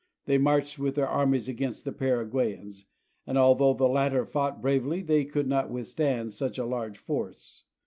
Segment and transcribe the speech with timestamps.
[0.25, 2.87] They marched with their armies against the Paraguayans,
[3.27, 7.65] and although the latter fought bravely they could not withstand such a large force.